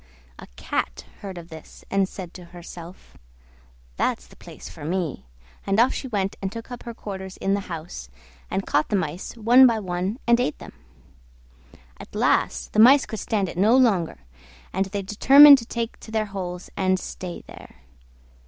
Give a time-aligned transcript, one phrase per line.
[0.39, 3.19] A Cat heard of this, and said to herself,
[3.97, 5.27] "That's the place for me,"
[5.63, 8.09] and off she went and took up her quarters in the house,
[8.49, 10.73] and caught the Mice one by one and ate them.
[11.99, 14.17] At last the Mice could stand it no longer,
[14.73, 17.75] and they determined to take to their holes and stay there.